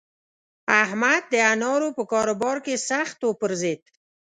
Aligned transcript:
احمد 0.83 1.23
د 1.33 1.35
انارو 1.51 1.89
په 1.97 2.03
کاروبار 2.11 2.57
کې 2.65 2.75
سخت 2.89 3.17
وپرځېد. 3.23 3.81